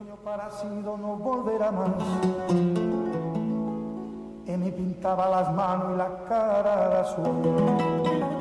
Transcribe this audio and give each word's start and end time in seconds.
Parecido 0.00 0.96
no 0.96 1.16
volverá 1.16 1.72
más. 1.72 1.90
Y 4.46 4.56
me 4.56 4.70
pintaba 4.70 5.28
las 5.28 5.52
manos 5.52 5.92
y 5.92 5.96
la 5.96 6.24
cara 6.28 6.88
de 6.88 6.98
azul. 6.98 8.37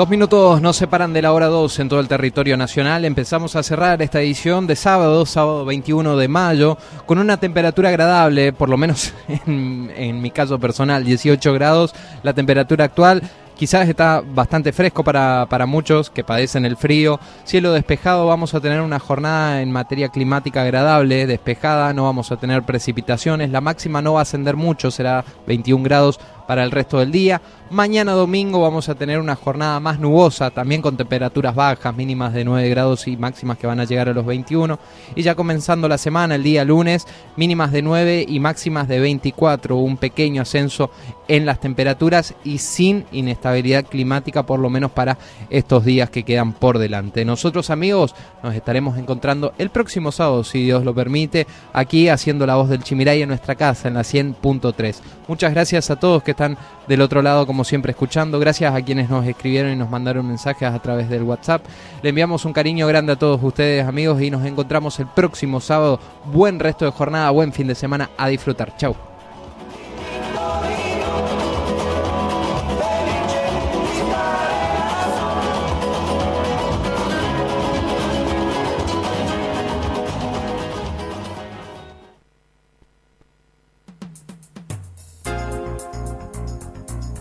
Dos 0.00 0.08
minutos 0.08 0.62
nos 0.62 0.76
separan 0.76 1.12
de 1.12 1.20
la 1.20 1.30
hora 1.30 1.48
2 1.48 1.80
en 1.80 1.90
todo 1.90 2.00
el 2.00 2.08
territorio 2.08 2.56
nacional. 2.56 3.04
Empezamos 3.04 3.54
a 3.54 3.62
cerrar 3.62 4.00
esta 4.00 4.22
edición 4.22 4.66
de 4.66 4.74
sábado, 4.74 5.26
sábado 5.26 5.66
21 5.66 6.16
de 6.16 6.26
mayo, 6.26 6.78
con 7.04 7.18
una 7.18 7.36
temperatura 7.36 7.90
agradable, 7.90 8.54
por 8.54 8.70
lo 8.70 8.78
menos 8.78 9.12
en, 9.46 9.92
en 9.94 10.22
mi 10.22 10.30
caso 10.30 10.58
personal, 10.58 11.04
18 11.04 11.52
grados. 11.52 11.94
La 12.22 12.32
temperatura 12.32 12.86
actual 12.86 13.22
quizás 13.60 13.90
está 13.90 14.22
bastante 14.26 14.72
fresco 14.72 15.04
para, 15.04 15.44
para, 15.50 15.66
muchos 15.66 16.08
que 16.08 16.24
padecen 16.24 16.64
el 16.64 16.78
frío. 16.78 17.20
Cielo 17.44 17.74
despejado, 17.74 18.26
vamos 18.26 18.54
a 18.54 18.60
tener 18.60 18.80
una 18.80 18.98
jornada 18.98 19.60
en 19.60 19.70
materia 19.70 20.08
climática 20.08 20.62
agradable, 20.62 21.26
despejada, 21.26 21.92
no 21.92 22.04
vamos 22.04 22.32
a 22.32 22.38
tener 22.38 22.62
precipitaciones. 22.62 23.50
La 23.50 23.60
máxima 23.60 24.00
no 24.00 24.14
va 24.14 24.20
a 24.20 24.22
ascender 24.22 24.56
mucho, 24.56 24.90
será 24.90 25.26
21 25.46 25.84
grados 25.84 26.18
para 26.50 26.64
el 26.64 26.72
resto 26.72 26.98
del 26.98 27.12
día. 27.12 27.40
Mañana 27.70 28.10
domingo 28.10 28.60
vamos 28.60 28.88
a 28.88 28.96
tener 28.96 29.20
una 29.20 29.36
jornada 29.36 29.78
más 29.78 30.00
nubosa, 30.00 30.50
también 30.50 30.82
con 30.82 30.96
temperaturas 30.96 31.54
bajas, 31.54 31.94
mínimas 31.94 32.32
de 32.32 32.44
9 32.44 32.68
grados 32.68 33.06
y 33.06 33.16
máximas 33.16 33.56
que 33.56 33.68
van 33.68 33.78
a 33.78 33.84
llegar 33.84 34.08
a 34.08 34.12
los 34.12 34.26
21. 34.26 34.76
Y 35.14 35.22
ya 35.22 35.36
comenzando 35.36 35.86
la 35.86 35.96
semana, 35.96 36.34
el 36.34 36.42
día 36.42 36.64
lunes, 36.64 37.06
mínimas 37.36 37.70
de 37.70 37.82
9 37.82 38.26
y 38.26 38.40
máximas 38.40 38.88
de 38.88 38.98
24, 38.98 39.76
un 39.76 39.96
pequeño 39.96 40.42
ascenso 40.42 40.90
en 41.28 41.46
las 41.46 41.60
temperaturas 41.60 42.34
y 42.42 42.58
sin 42.58 43.04
inestabilidad 43.12 43.84
climática, 43.84 44.42
por 44.44 44.58
lo 44.58 44.68
menos 44.68 44.90
para 44.90 45.16
estos 45.50 45.84
días 45.84 46.10
que 46.10 46.24
quedan 46.24 46.52
por 46.52 46.78
delante. 46.78 47.24
Nosotros 47.24 47.70
amigos 47.70 48.16
nos 48.42 48.56
estaremos 48.56 48.98
encontrando 48.98 49.52
el 49.58 49.70
próximo 49.70 50.10
sábado, 50.10 50.42
si 50.42 50.64
Dios 50.64 50.84
lo 50.84 50.92
permite, 50.92 51.46
aquí 51.72 52.08
haciendo 52.08 52.44
la 52.44 52.56
voz 52.56 52.68
del 52.68 52.82
Chimiray 52.82 53.22
en 53.22 53.28
nuestra 53.28 53.54
casa, 53.54 53.86
en 53.86 53.94
la 53.94 54.00
100.3. 54.00 54.96
Muchas 55.28 55.52
gracias 55.52 55.88
a 55.90 55.94
todos 55.94 56.24
que 56.24 56.39
están 56.40 56.56
del 56.88 57.02
otro 57.02 57.20
lado, 57.20 57.46
como 57.46 57.64
siempre, 57.64 57.90
escuchando. 57.90 58.38
Gracias 58.38 58.74
a 58.74 58.80
quienes 58.82 59.10
nos 59.10 59.26
escribieron 59.26 59.72
y 59.72 59.76
nos 59.76 59.90
mandaron 59.90 60.26
mensajes 60.26 60.68
a 60.68 60.78
través 60.78 61.10
del 61.10 61.22
WhatsApp. 61.22 61.62
Le 62.02 62.08
enviamos 62.08 62.44
un 62.46 62.52
cariño 62.52 62.86
grande 62.86 63.12
a 63.12 63.16
todos 63.16 63.40
ustedes, 63.42 63.86
amigos, 63.86 64.22
y 64.22 64.30
nos 64.30 64.44
encontramos 64.46 64.98
el 65.00 65.06
próximo 65.06 65.60
sábado. 65.60 66.00
Buen 66.32 66.58
resto 66.58 66.86
de 66.86 66.92
jornada, 66.92 67.30
buen 67.30 67.52
fin 67.52 67.66
de 67.66 67.74
semana. 67.74 68.10
A 68.16 68.28
disfrutar. 68.28 68.74
Chau. 68.76 69.09